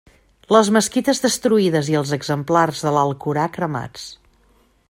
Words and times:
Les 0.53 0.71
mesquites 0.77 1.21
destruïdes 1.25 1.91
i 1.93 1.99
els 2.01 2.15
exemplars 2.19 2.83
de 2.87 2.97
l'Alcorà 2.99 3.49
cremats. 3.59 4.09